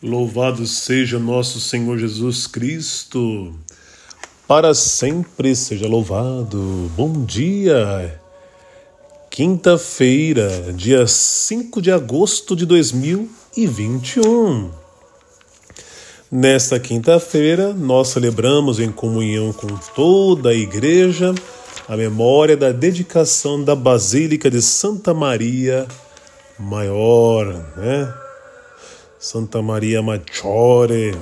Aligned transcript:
Louvado 0.00 0.64
seja 0.64 1.18
nosso 1.18 1.58
Senhor 1.58 1.98
Jesus 1.98 2.46
Cristo, 2.46 3.52
para 4.46 4.72
sempre 4.72 5.56
seja 5.56 5.88
louvado. 5.88 6.88
Bom 6.96 7.24
dia, 7.24 8.20
quinta-feira, 9.28 10.72
dia 10.72 11.04
5 11.04 11.82
de 11.82 11.90
agosto 11.90 12.54
de 12.54 12.64
2021. 12.64 14.70
Nesta 16.30 16.78
quinta-feira, 16.78 17.74
nós 17.74 18.06
celebramos 18.06 18.78
em 18.78 18.92
comunhão 18.92 19.52
com 19.52 19.66
toda 19.96 20.50
a 20.50 20.54
Igreja 20.54 21.34
a 21.88 21.96
memória 21.96 22.56
da 22.56 22.70
dedicação 22.70 23.64
da 23.64 23.74
Basílica 23.74 24.48
de 24.48 24.62
Santa 24.62 25.12
Maria 25.12 25.88
Maior, 26.56 27.46
né? 27.76 28.27
Santa 29.18 29.60
Maria 29.60 30.00
Maggiore. 30.00 31.12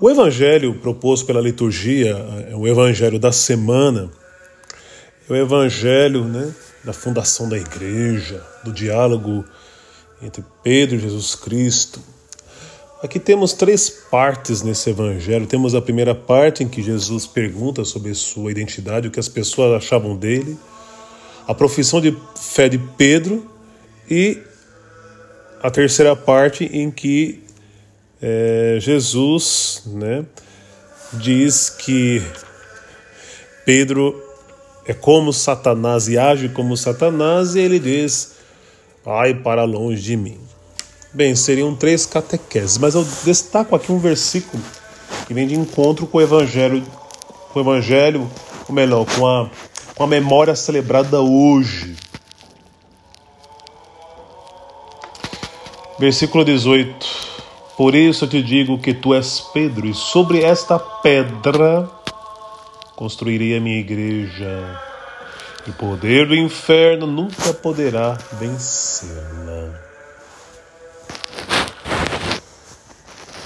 O 0.00 0.08
evangelho 0.08 0.74
proposto 0.76 1.26
pela 1.26 1.40
liturgia, 1.40 2.16
é 2.50 2.56
o 2.56 2.66
evangelho 2.66 3.18
da 3.18 3.30
semana, 3.30 4.10
é 5.28 5.32
o 5.32 5.36
evangelho 5.36 6.24
né, 6.24 6.54
da 6.82 6.94
fundação 6.94 7.46
da 7.46 7.58
igreja, 7.58 8.42
do 8.64 8.72
diálogo 8.72 9.44
entre 10.22 10.42
Pedro 10.62 10.96
e 10.96 11.00
Jesus 11.00 11.34
Cristo. 11.34 12.00
Aqui 13.02 13.20
temos 13.20 13.52
três 13.52 13.90
partes 13.90 14.62
nesse 14.62 14.88
evangelho. 14.88 15.46
Temos 15.46 15.74
a 15.74 15.82
primeira 15.82 16.14
parte 16.14 16.64
em 16.64 16.68
que 16.68 16.82
Jesus 16.82 17.26
pergunta 17.26 17.84
sobre 17.84 18.14
sua 18.14 18.50
identidade, 18.50 19.08
o 19.08 19.10
que 19.10 19.20
as 19.20 19.28
pessoas 19.28 19.74
achavam 19.74 20.16
dele, 20.16 20.58
a 21.46 21.54
profissão 21.54 22.00
de 22.00 22.16
fé 22.34 22.66
de 22.66 22.78
Pedro 22.78 23.46
e 24.08 24.38
a 25.62 25.70
terceira 25.70 26.16
parte 26.16 26.64
em 26.64 26.90
que 26.90 27.42
é, 28.20 28.78
Jesus 28.80 29.82
né, 29.86 30.24
diz 31.12 31.68
que 31.68 32.22
Pedro 33.64 34.20
é 34.86 34.94
como 34.94 35.32
Satanás 35.32 36.08
e 36.08 36.18
age 36.18 36.48
como 36.48 36.76
Satanás, 36.76 37.54
e 37.54 37.60
ele 37.60 37.78
diz: 37.78 38.36
Ai 39.06 39.34
para 39.34 39.64
longe 39.64 40.02
de 40.02 40.16
mim. 40.16 40.38
Bem, 41.12 41.34
seriam 41.34 41.74
três 41.74 42.06
catequeses, 42.06 42.78
mas 42.78 42.94
eu 42.94 43.06
destaco 43.24 43.74
aqui 43.74 43.92
um 43.92 43.98
versículo 43.98 44.62
que 45.26 45.34
vem 45.34 45.46
de 45.46 45.54
encontro 45.54 46.06
com 46.06 46.18
o 46.18 46.22
Evangelho, 46.22 46.82
com 47.52 47.58
o 47.58 47.62
Evangelho, 47.62 48.30
ou 48.68 48.74
melhor, 48.74 49.04
com 49.04 49.26
a, 49.26 49.50
com 49.94 50.04
a 50.04 50.06
memória 50.06 50.54
celebrada 50.54 51.20
hoje 51.20 51.96
Versículo 56.00 56.46
18: 56.46 57.06
Por 57.76 57.94
isso 57.94 58.24
eu 58.24 58.28
te 58.30 58.42
digo 58.42 58.78
que 58.78 58.94
tu 58.94 59.12
és 59.12 59.40
Pedro, 59.52 59.86
e 59.86 59.92
sobre 59.92 60.42
esta 60.42 60.78
pedra 60.78 61.90
construirei 62.96 63.54
a 63.54 63.60
minha 63.60 63.78
igreja, 63.78 64.80
e 65.66 65.70
o 65.70 65.74
poder 65.74 66.26
do 66.26 66.34
inferno 66.34 67.06
nunca 67.06 67.52
poderá 67.52 68.16
vencê-la. 68.32 69.78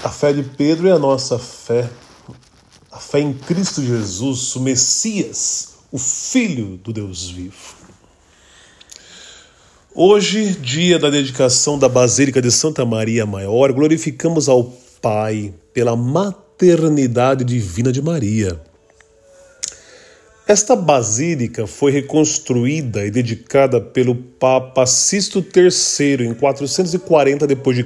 A 0.01 0.09
fé 0.09 0.31
de 0.31 0.43
Pedro 0.43 0.87
é 0.87 0.93
a 0.93 0.99
nossa 0.99 1.37
fé, 1.37 1.89
a 2.89 2.99
fé 2.99 3.19
em 3.19 3.33
Cristo 3.33 3.83
Jesus, 3.83 4.55
o 4.55 4.61
Messias, 4.61 5.75
o 5.91 5.97
Filho 5.97 6.77
do 6.77 6.93
Deus 6.93 7.29
vivo. 7.29 7.84
Hoje, 9.97 10.49
dia 10.55 10.99
da 10.99 11.09
dedicação 11.09 11.79
da 11.79 11.87
Basílica 11.87 12.41
de 12.41 12.51
Santa 12.51 12.83
Maria 12.83 13.25
Maior, 13.25 13.71
glorificamos 13.71 14.49
ao 14.49 14.65
Pai 15.01 15.53
pela 15.73 15.95
maternidade 15.95 17.45
divina 17.45 17.93
de 17.93 18.01
Maria. 18.01 18.59
Esta 20.45 20.75
basílica 20.75 21.65
foi 21.65 21.93
reconstruída 21.93 23.05
e 23.05 23.09
dedicada 23.09 23.79
pelo 23.79 24.15
Papa 24.15 24.85
Sisto 24.85 25.39
III 25.39 26.27
em 26.27 26.33
440 26.33 27.47
d.C. 27.47 27.85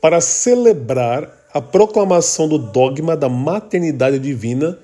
para 0.00 0.20
celebrar 0.20 1.44
a 1.52 1.60
proclamação 1.60 2.48
do 2.48 2.56
dogma 2.56 3.16
da 3.16 3.28
maternidade 3.28 4.20
divina 4.20 4.78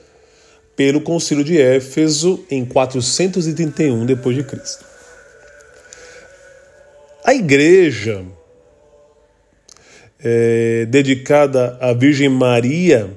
pelo 0.74 1.00
Concílio 1.00 1.44
de 1.44 1.56
Éfeso 1.56 2.44
em 2.50 2.64
431 2.64 4.06
d.C. 4.06 4.93
A 7.24 7.32
igreja 7.32 8.22
é, 10.22 10.84
dedicada 10.84 11.78
à 11.80 11.94
Virgem 11.94 12.28
Maria, 12.28 13.10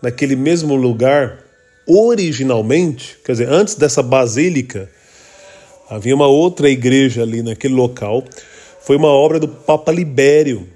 naquele 0.00 0.34
mesmo 0.34 0.74
lugar, 0.74 1.44
originalmente, 1.86 3.18
quer 3.22 3.32
dizer, 3.32 3.50
antes 3.50 3.74
dessa 3.74 4.02
basílica, 4.02 4.90
havia 5.90 6.14
uma 6.14 6.26
outra 6.26 6.70
igreja 6.70 7.20
ali 7.20 7.42
naquele 7.42 7.74
local. 7.74 8.24
Foi 8.80 8.96
uma 8.96 9.08
obra 9.08 9.38
do 9.38 9.46
Papa 9.46 9.92
Libério, 9.92 10.66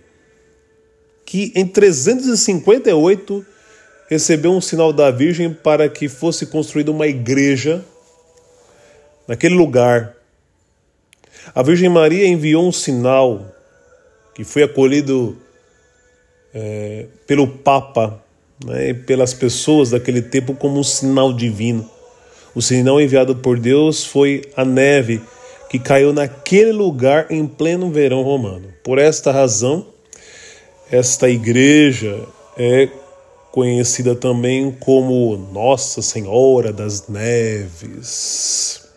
que 1.24 1.52
em 1.54 1.66
358 1.66 3.46
recebeu 4.10 4.52
um 4.52 4.60
sinal 4.60 4.92
da 4.92 5.10
Virgem 5.10 5.54
para 5.54 5.88
que 5.88 6.06
fosse 6.06 6.44
construída 6.44 6.90
uma 6.90 7.06
igreja 7.06 7.82
naquele 9.26 9.54
lugar 9.54 10.17
a 11.54 11.62
Virgem 11.62 11.88
Maria 11.88 12.26
enviou 12.26 12.66
um 12.66 12.72
sinal 12.72 13.46
que 14.34 14.44
foi 14.44 14.62
acolhido 14.62 15.36
é, 16.54 17.06
pelo 17.26 17.46
Papa 17.46 18.22
né, 18.64 18.90
e 18.90 18.94
pelas 18.94 19.34
pessoas 19.34 19.90
daquele 19.90 20.22
tempo 20.22 20.54
como 20.54 20.78
um 20.78 20.84
sinal 20.84 21.32
divino. 21.32 21.88
O 22.54 22.62
sinal 22.62 23.00
enviado 23.00 23.36
por 23.36 23.58
Deus 23.58 24.04
foi 24.04 24.42
a 24.56 24.64
neve 24.64 25.20
que 25.68 25.78
caiu 25.78 26.12
naquele 26.12 26.72
lugar 26.72 27.26
em 27.30 27.46
pleno 27.46 27.90
verão 27.90 28.22
romano. 28.22 28.72
Por 28.82 28.98
esta 28.98 29.30
razão, 29.30 29.86
esta 30.90 31.28
igreja 31.28 32.24
é 32.56 32.88
conhecida 33.52 34.14
também 34.14 34.70
como 34.70 35.36
Nossa 35.52 36.00
Senhora 36.00 36.72
das 36.72 37.08
Neves. 37.08 38.87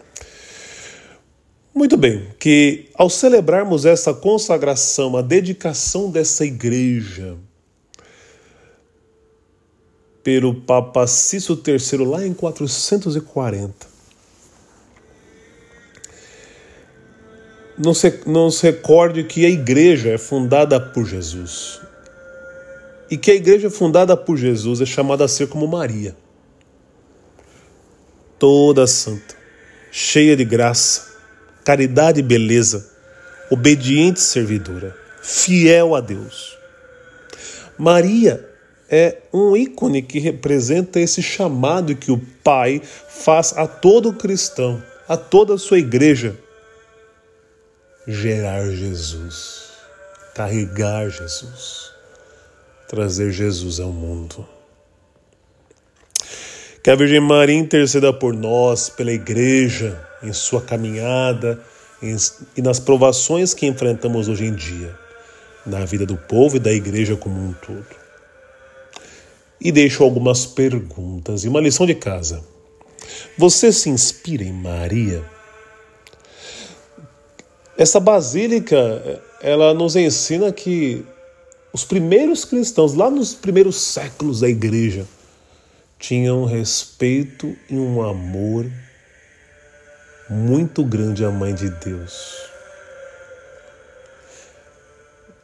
Muito 1.73 1.95
bem, 1.95 2.27
que 2.37 2.89
ao 2.95 3.09
celebrarmos 3.09 3.85
essa 3.85 4.13
consagração, 4.13 5.15
a 5.15 5.21
dedicação 5.21 6.11
dessa 6.11 6.45
igreja 6.45 7.37
pelo 10.21 10.53
Papa 10.53 11.07
Cício 11.07 11.57
III 11.65 12.05
lá 12.05 12.27
em 12.27 12.33
440, 12.33 13.87
não 17.77 17.93
se, 17.93 18.21
não 18.27 18.51
se 18.51 18.63
recorde 18.63 19.23
que 19.23 19.45
a 19.45 19.49
igreja 19.49 20.09
é 20.09 20.17
fundada 20.17 20.77
por 20.77 21.05
Jesus. 21.05 21.79
E 23.09 23.17
que 23.17 23.31
a 23.31 23.35
igreja 23.35 23.69
fundada 23.69 24.15
por 24.17 24.35
Jesus 24.35 24.81
é 24.81 24.85
chamada 24.85 25.23
a 25.23 25.27
ser 25.27 25.47
como 25.47 25.67
Maria, 25.67 26.15
toda 28.37 28.85
santa, 28.85 29.35
cheia 29.89 30.35
de 30.35 30.43
graça, 30.43 31.10
caridade 31.63 32.19
e 32.19 32.23
beleza, 32.23 32.89
obediente 33.49 34.19
servidora, 34.19 34.95
fiel 35.21 35.95
a 35.95 36.01
Deus. 36.01 36.57
Maria 37.77 38.47
é 38.89 39.19
um 39.33 39.55
ícone 39.55 40.01
que 40.01 40.19
representa 40.19 40.99
esse 40.99 41.21
chamado 41.21 41.95
que 41.95 42.11
o 42.11 42.21
Pai 42.43 42.81
faz 42.83 43.53
a 43.55 43.65
todo 43.65 44.13
cristão, 44.13 44.83
a 45.07 45.15
toda 45.15 45.53
a 45.53 45.57
sua 45.57 45.79
igreja. 45.79 46.35
Gerar 48.05 48.69
Jesus, 48.69 49.69
carregar 50.35 51.09
Jesus, 51.09 51.91
trazer 52.87 53.31
Jesus 53.31 53.79
ao 53.79 53.91
mundo. 53.91 54.45
Que 56.83 56.89
a 56.89 56.95
Virgem 56.95 57.19
Maria 57.19 57.55
interceda 57.55 58.11
por 58.11 58.33
nós, 58.33 58.89
pela 58.89 59.11
igreja, 59.11 60.10
em 60.23 60.33
sua 60.33 60.61
caminhada 60.61 61.61
em, 62.01 62.15
e 62.57 62.61
nas 62.61 62.79
provações 62.79 63.53
que 63.53 63.65
enfrentamos 63.65 64.27
hoje 64.27 64.45
em 64.45 64.55
dia, 64.55 64.95
na 65.65 65.85
vida 65.85 66.05
do 66.05 66.17
povo 66.17 66.57
e 66.57 66.59
da 66.59 66.71
igreja 66.71 67.15
como 67.15 67.39
um 67.39 67.53
todo. 67.53 67.85
E 69.59 69.71
deixo 69.71 70.03
algumas 70.03 70.45
perguntas 70.45 71.43
e 71.43 71.47
uma 71.47 71.61
lição 71.61 71.85
de 71.85 71.93
casa. 71.93 72.43
Você 73.37 73.71
se 73.71 73.89
inspira 73.89 74.43
em 74.43 74.53
Maria? 74.53 75.23
Essa 77.77 77.99
basílica, 77.99 79.21
ela 79.41 79.73
nos 79.73 79.95
ensina 79.95 80.51
que 80.51 81.05
os 81.73 81.85
primeiros 81.85 82.43
cristãos, 82.43 82.93
lá 82.93 83.09
nos 83.09 83.33
primeiros 83.33 83.79
séculos 83.79 84.41
da 84.41 84.49
igreja, 84.49 85.05
tinham 85.97 86.45
respeito 86.45 87.55
e 87.69 87.75
um 87.75 88.01
amor 88.01 88.69
muito 90.31 90.83
grande 90.83 91.23
à 91.23 91.29
Mãe 91.29 91.53
de 91.53 91.69
Deus. 91.69 92.51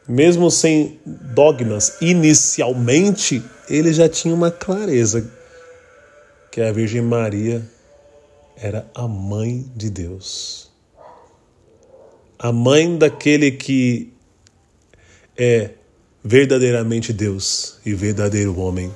mesmo 0.08 0.50
sem 0.50 0.98
dogmas, 1.04 1.98
inicialmente 2.00 3.42
ele 3.68 3.92
já 3.92 4.08
tinha 4.08 4.34
uma 4.34 4.50
clareza 4.50 5.30
que 6.50 6.62
a 6.62 6.72
Virgem 6.72 7.02
Maria 7.02 7.62
era 8.56 8.88
a 8.94 9.06
mãe 9.06 9.70
de 9.76 9.90
Deus. 9.90 10.70
A 12.38 12.50
mãe 12.50 12.96
daquele 12.96 13.50
que 13.50 14.10
é 15.36 15.72
verdadeiramente 16.24 17.12
Deus 17.12 17.78
e 17.84 17.92
verdadeiro 17.92 18.58
homem, 18.58 18.90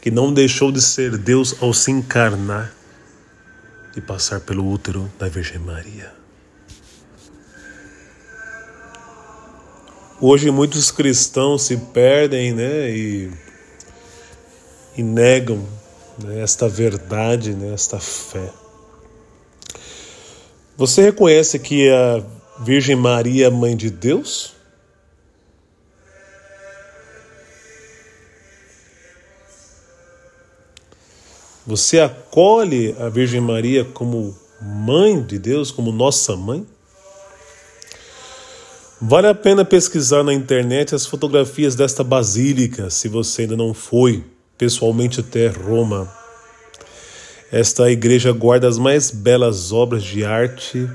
que 0.00 0.10
não 0.10 0.34
deixou 0.34 0.72
de 0.72 0.82
ser 0.82 1.16
Deus 1.16 1.56
ao 1.62 1.72
se 1.72 1.92
encarnar 1.92 2.74
e 3.96 4.00
passar 4.00 4.40
pelo 4.40 4.68
útero 4.68 5.10
da 5.18 5.28
Virgem 5.28 5.58
Maria. 5.58 6.12
Hoje 10.20 10.50
muitos 10.50 10.90
cristãos 10.90 11.62
se 11.62 11.76
perdem 11.76 12.52
né, 12.52 12.90
e, 12.90 13.30
e 14.96 15.02
negam 15.02 15.66
né, 16.22 16.40
esta 16.40 16.68
verdade, 16.68 17.54
né, 17.54 17.74
esta 17.74 17.98
fé. 17.98 18.50
Você 20.76 21.02
reconhece 21.02 21.58
que 21.58 21.90
a 21.90 22.22
Virgem 22.62 22.96
Maria 22.96 23.46
é 23.46 23.50
mãe 23.50 23.76
de 23.76 23.90
Deus? 23.90 24.54
Você 31.66 32.00
acolhe 32.00 32.94
a 32.98 33.08
Virgem 33.08 33.40
Maria 33.40 33.84
como 33.84 34.36
mãe 34.60 35.22
de 35.22 35.38
Deus, 35.38 35.70
como 35.70 35.92
nossa 35.92 36.36
mãe? 36.36 36.66
Vale 39.00 39.28
a 39.28 39.34
pena 39.34 39.64
pesquisar 39.64 40.22
na 40.22 40.32
internet 40.32 40.94
as 40.94 41.06
fotografias 41.06 41.74
desta 41.74 42.02
basílica, 42.04 42.90
se 42.90 43.08
você 43.08 43.42
ainda 43.42 43.56
não 43.56 43.72
foi 43.74 44.24
pessoalmente 44.58 45.20
até 45.20 45.48
Roma. 45.48 46.12
Esta 47.50 47.90
igreja 47.90 48.32
guarda 48.32 48.68
as 48.68 48.78
mais 48.78 49.10
belas 49.10 49.72
obras 49.72 50.02
de 50.02 50.24
arte 50.24 50.88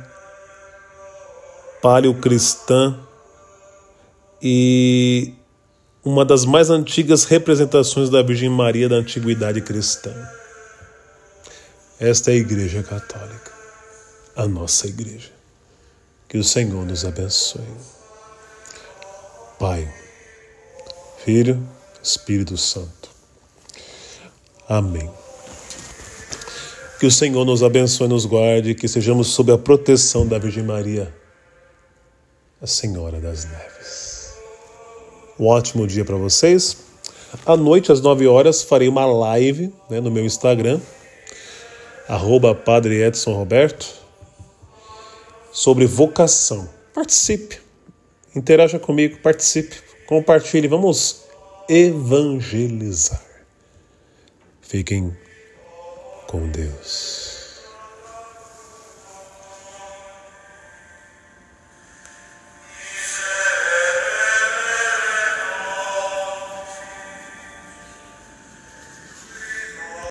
paleocristã 1.81 2.97
e 4.41 5.33
uma 6.03 6.25
das 6.25 6.45
mais 6.45 6.69
antigas 6.69 7.25
representações 7.25 8.09
da 8.09 8.21
Virgem 8.21 8.49
Maria 8.49 8.89
da 8.89 8.95
antiguidade 8.95 9.61
cristã. 9.61 10.13
Esta 11.99 12.29
é 12.29 12.35
a 12.35 12.37
Igreja 12.37 12.83
Católica, 12.83 13.51
a 14.35 14.45
nossa 14.45 14.85
igreja. 14.85 15.31
Que 16.27 16.37
o 16.37 16.43
Senhor 16.43 16.85
nos 16.85 17.03
abençoe. 17.03 17.63
Pai, 19.57 19.91
Filho, 21.25 21.67
Espírito 22.03 22.55
Santo. 22.55 23.09
Amém. 24.69 25.09
Que 26.99 27.07
o 27.07 27.11
Senhor 27.11 27.43
nos 27.43 27.63
abençoe 27.63 28.07
nos 28.07 28.27
guarde, 28.27 28.75
que 28.75 28.87
sejamos 28.87 29.29
sob 29.29 29.51
a 29.51 29.57
proteção 29.57 30.27
da 30.27 30.37
Virgem 30.37 30.63
Maria, 30.63 31.11
a 32.61 32.67
Senhora 32.67 33.19
das 33.19 33.45
Neves. 33.45 34.33
Um 35.39 35.47
ótimo 35.47 35.87
dia 35.87 36.05
para 36.05 36.15
vocês. 36.15 36.77
À 37.43 37.57
noite, 37.57 37.91
às 37.91 38.01
9 38.01 38.27
horas, 38.27 38.61
farei 38.61 38.87
uma 38.87 39.05
live 39.05 39.73
né, 39.89 39.99
no 39.99 40.11
meu 40.11 40.23
Instagram, 40.23 40.79
arroba 42.07 42.55
Padre 42.55 43.01
Edson 43.01 43.33
Roberto, 43.33 43.93
sobre 45.51 45.85
vocação. 45.85 46.69
Participe 46.93 47.67
Interaja 48.37 48.77
comigo, 48.77 49.17
participe, 49.17 49.77
compartilhe, 50.05 50.67
vamos 50.67 51.23
evangelizar. 51.67 53.25
Fiquem 54.61 55.17
com 56.27 56.47
Deus. 56.49 57.26